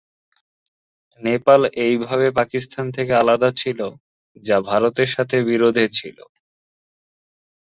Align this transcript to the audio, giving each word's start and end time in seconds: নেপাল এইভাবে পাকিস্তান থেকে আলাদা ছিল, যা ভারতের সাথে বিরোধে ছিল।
নেপাল 1.21 1.61
এইভাবে 1.85 2.27
পাকিস্তান 2.39 2.85
থেকে 2.95 3.13
আলাদা 3.15 3.49
ছিল, 3.61 3.79
যা 4.43 4.57
ভারতের 4.69 5.09
সাথে 5.15 5.37
বিরোধে 5.49 5.85
ছিল। 5.97 6.17